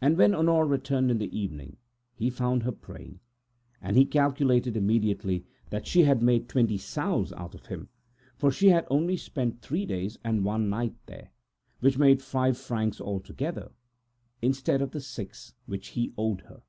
When 0.00 0.34
Honore 0.34 0.66
returned 0.66 1.12
in 1.12 1.18
the 1.18 1.38
evening, 1.38 1.76
he 2.16 2.28
found 2.28 2.64
her 2.64 2.72
praying. 2.72 3.20
He 3.88 4.04
calculated 4.04 4.76
immediately 4.76 5.46
that 5.70 5.86
she 5.86 6.02
had 6.02 6.24
made 6.24 6.48
twenty 6.48 6.76
sous 6.76 7.32
out 7.32 7.54
of 7.54 7.66
him, 7.66 7.88
for 8.36 8.50
she 8.50 8.70
had 8.70 8.84
only 8.90 9.16
spent 9.16 9.60
three 9.62 9.86
days 9.86 10.18
and 10.24 10.44
one 10.44 10.68
night 10.68 10.96
there, 11.06 11.30
which 11.78 11.96
made 11.98 12.20
five 12.20 12.58
francs 12.58 13.00
altogether, 13.00 13.70
instead 14.42 14.82
of 14.82 14.90
the 14.90 15.00
six 15.00 15.54
which 15.66 15.90
he 15.90 16.12
owed 16.18 16.40
her. 16.40 16.62